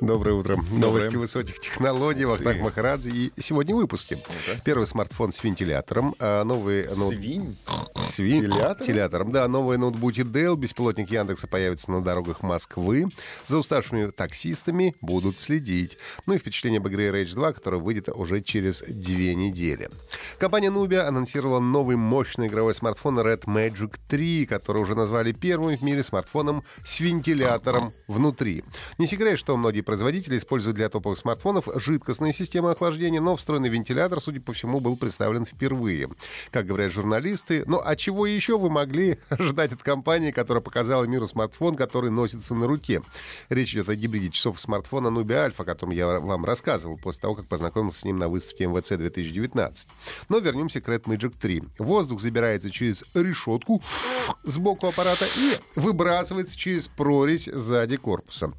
[0.00, 0.54] Доброе утро.
[0.54, 0.78] Доброе.
[0.78, 2.24] Новости высоких технологий.
[2.24, 3.10] Вахтанг Махарадзе.
[3.10, 4.18] И сегодня в выпуске.
[4.64, 6.14] Первый смартфон с вентилятором.
[6.20, 7.56] а новый ноут- Свинь?
[8.00, 8.76] с вин- Вентилятором?
[8.80, 9.32] вентилятором.
[9.32, 13.06] Да, новые ноутбуки Dell, беспилотник Яндекса появится на дорогах Москвы.
[13.46, 15.98] За уставшими таксистами будут следить.
[16.26, 19.90] Ну и впечатление об игре Rage 2, которая выйдет уже через две недели.
[20.38, 25.82] Компания Nubia анонсировала новый мощный игровой смартфон Red Magic 3, который уже назвали первым в
[25.82, 28.64] мире смартфоном с вентилятором внутри.
[28.98, 34.20] Не секрет, что многие производители используют для топовых смартфонов жидкостные системы охлаждения, но встроенный вентилятор,
[34.20, 36.10] судя по всему, был представлен впервые.
[36.50, 41.26] Как говорят журналисты, ну а чего еще вы могли ждать от компании, которая показала миру
[41.26, 43.00] смартфон, который носится на руке?
[43.48, 47.36] Речь идет о гибриде часов смартфона Nubia Alpha, о котором я вам рассказывал после того,
[47.36, 49.88] как познакомился с ним на выставке МВЦ 2019.
[50.28, 51.62] Но вернемся к Red Magic 3.
[51.78, 53.82] Воздух забирается через решетку
[54.44, 58.52] сбоку аппарата и выбрасывается через прорезь сзади корпуса.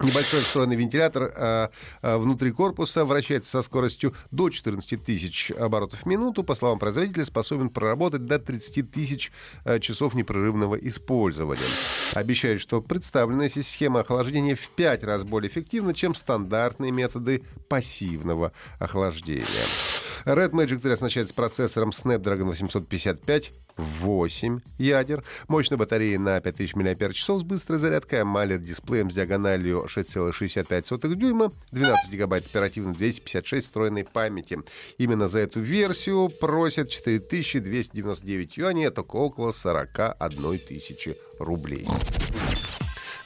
[0.00, 1.70] Небольшой встроенный вентилятор а,
[2.02, 6.44] внутри корпуса вращается со скоростью до 14 тысяч оборотов в минуту.
[6.44, 9.32] По словам производителя, способен проработать до 30 тысяч
[9.64, 11.62] а, часов непрерывного использования.
[12.14, 19.44] Обещают, что представленная схема охлаждения в 5 раз более эффективна, чем стандартные методы пассивного охлаждения.
[20.26, 27.42] Red Magic 3 оснащается процессором Snapdragon 855 8 ядер, мощной батареей на 5000 мАч с
[27.42, 34.58] быстрой зарядкой, AMOLED-дисплеем с диагональю 6,65 дюйма, 12 гигабайт оперативной, 256 встроенной памяти.
[34.98, 41.86] Именно за эту версию просят 4299 юаней, это около 41 тысячи рублей.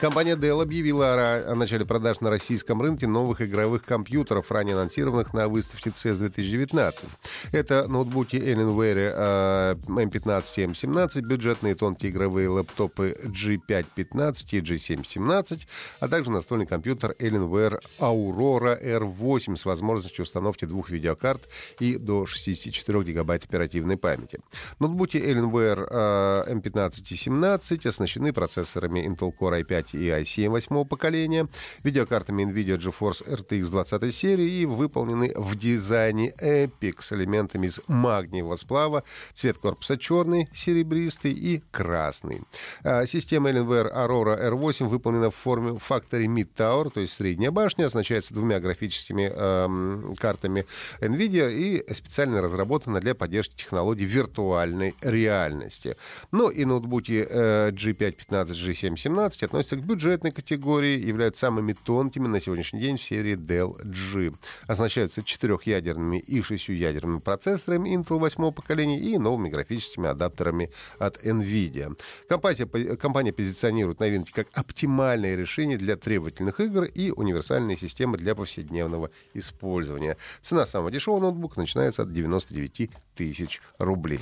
[0.00, 5.34] Компания Dell объявила о, о начале продаж на российском рынке новых игровых компьютеров, ранее анонсированных
[5.34, 7.04] на выставке CES 2019.
[7.52, 15.66] Это ноутбуки Alienware э, M15 и M17, бюджетные тонкие игровые лэптопы G515 и G717,
[16.00, 21.42] а также настольный компьютер Alienware Aurora R8 с возможностью установки двух видеокарт
[21.78, 24.38] и до 64 гигабайт оперативной памяти.
[24.78, 31.48] Ноутбуки Alienware э, M15 и 17 оснащены процессорами Intel Core i5 и i7 восьмого поколения,
[31.82, 38.56] видеокартами NVIDIA GeForce RTX 20 серии и выполнены в дизайне Epic с элементами из магниевого
[38.56, 42.42] сплава, цвет корпуса черный, серебристый и красный.
[42.82, 47.86] А, Система Alienware Aurora R8 выполнена в форме Factory Mid Tower, то есть средняя башня,
[47.86, 50.66] оснащается двумя графическими эм, картами
[51.00, 55.96] NVIDIA и специально разработана для поддержки технологий виртуальной реальности.
[56.32, 62.80] Ну и ноутбуки э, G515, G717 относятся к бюджетной категории, являются самыми тонкими на сегодняшний
[62.80, 64.32] день в серии Dell G.
[64.66, 71.98] Оснащаются четырехъядерными и шестиядерными процессорами Intel 8 поколения и новыми графическими адаптерами от NVIDIA.
[72.28, 79.10] Компания, компания позиционирует новинки как оптимальное решение для требовательных игр и универсальные системы для повседневного
[79.34, 80.16] использования.
[80.42, 84.20] Цена самого дешевого ноутбука начинается от 99 тысяч рублей.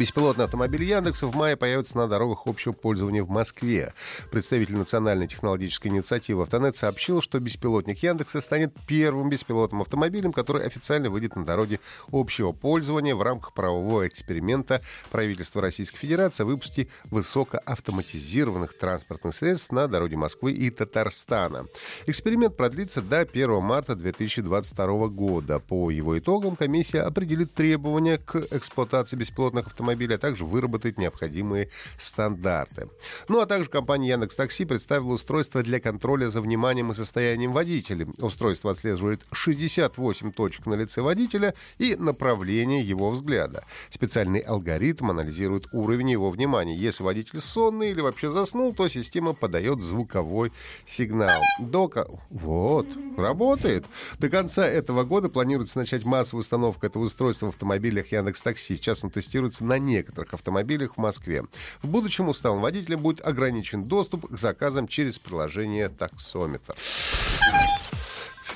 [0.00, 3.92] Беспилотный автомобиль Яндекса в мае появится на дорогах общего пользования в Москве.
[4.30, 11.10] Представитель национальной технологической инициативы «Автонет» сообщил, что беспилотник Яндекса станет первым беспилотным автомобилем, который официально
[11.10, 18.78] выйдет на дороге общего пользования в рамках правового эксперимента правительства Российской Федерации о выпуске высокоавтоматизированных
[18.78, 21.66] транспортных средств на дороге Москвы и Татарстана.
[22.06, 25.58] Эксперимент продлится до 1 марта 2022 года.
[25.58, 31.68] По его итогам комиссия определит требования к эксплуатации беспилотных автомобилей, а также выработает необходимые
[31.98, 32.88] стандарты.
[33.28, 38.06] Ну а также компания Яндекс Такси представила устройство для контроля за вниманием и состоянием водителя.
[38.18, 43.64] Устройство отслеживает 68 точек на лице водителя и направление его взгляда.
[43.90, 46.76] Специальный алгоритм анализирует уровень его внимания.
[46.76, 50.52] Если водитель сонный или вообще заснул, то система подает звуковой
[50.86, 51.40] сигнал.
[51.58, 51.90] До...
[52.30, 52.86] Вот,
[53.16, 53.84] работает.
[54.18, 58.76] До конца этого года планируется начать массовую установку этого устройства в автомобилях Яндекс Такси.
[58.76, 61.44] Сейчас он тестируется на некоторых автомобилях в Москве.
[61.82, 66.74] В будущем усталым водителям будет ограничен доступ к заказам через приложение таксометр.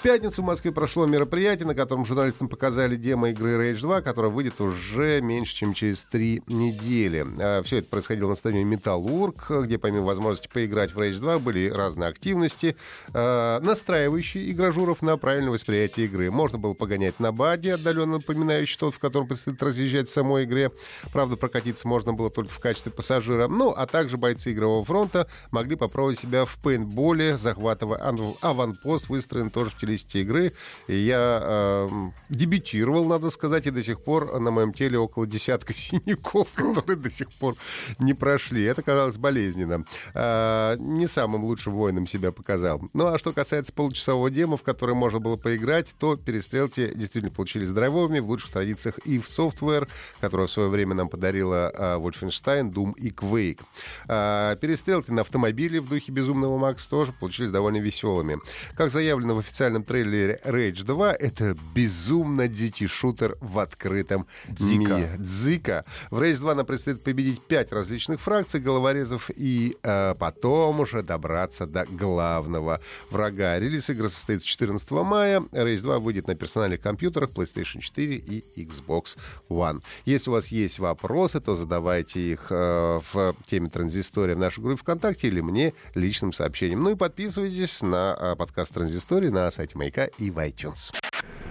[0.04, 4.60] Пятницу в Москве прошло мероприятие, на котором журналистам показали демо игры Rage 2, которая выйдет
[4.60, 7.26] уже меньше, чем через три недели.
[7.40, 11.70] А, Все это происходило на стадионе Металлург, где помимо возможности поиграть в Rage 2 были
[11.70, 12.76] разные активности,
[13.14, 16.30] а, настраивающие игрожуров на правильное восприятие игры.
[16.30, 20.70] Можно было погонять на баде, отдаленно напоминающий тот, в котором предстоит разъезжать в самой игре.
[21.14, 23.48] Правда, прокатиться можно было только в качестве пассажира.
[23.48, 28.02] Ну, а также бойцы игрового фронта могли попробовать себя в пейнтболе, захватывая
[28.42, 30.52] аванпост, выстроен тоже в телесте игры.
[30.88, 35.72] И я э, дебютировал, надо сказать, и до сих пор на моем теле около десятка
[35.74, 37.56] синяков, которые до сих пор
[37.98, 38.64] не прошли.
[38.64, 39.84] Это казалось болезненно.
[40.14, 42.82] Э, не самым лучшим воином себя показал.
[42.92, 47.68] Ну, а что касается получасового демо, в которое можно было поиграть, то перестрелки действительно получились
[47.68, 49.88] здоровыми, в лучших традициях и в Software,
[50.20, 53.60] которая в свое время нам подарила э, Wolfenstein, Doom и Quake.
[54.08, 58.38] Э, перестрелки на автомобиле в духе Безумного Макс тоже получились довольно веселыми.
[58.76, 64.76] Как заявлено в официальном трейлере Rage 2, это безумно дикий шутер в открытом Дзика.
[64.76, 65.14] мире.
[65.18, 65.84] Дзика.
[66.10, 71.66] В Rage 2 нам предстоит победить пять различных фракций головорезов и э, потом уже добраться
[71.66, 73.58] до главного врага.
[73.58, 75.40] Релиз игры состоится 14 мая.
[75.52, 79.16] Rage 2 выйдет на персональных компьютерах PlayStation 4 и Xbox
[79.48, 79.82] One.
[80.04, 84.80] Если у вас есть вопросы, то задавайте их э, в теме Транзистория в нашей группе
[84.80, 86.82] ВКонтакте или мне личным сообщением.
[86.82, 90.92] Ну и подписывайтесь на э, подкаст Транзистории на сайте Маяка и в iTunes.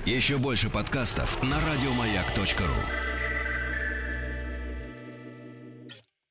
[0.05, 3.12] Еще больше подкастов на радиомаяк.ру.